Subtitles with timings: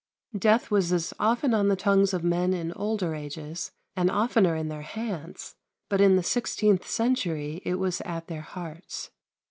[0.35, 4.67] Death was as often on the tongues of men in older ages, and oftener in
[4.67, 5.53] their hands,
[5.89, 9.11] but in the sixteenth century it was at their hearts.